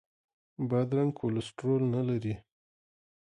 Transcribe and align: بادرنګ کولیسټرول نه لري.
بادرنګ 0.69 1.11
کولیسټرول 1.19 1.83
نه 1.93 2.01
لري. 2.09 2.35